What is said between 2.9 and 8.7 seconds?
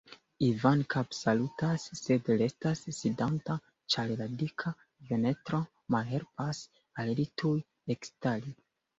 sidanta, ĉar la dika ventro malhelpas al li tuj ekstari.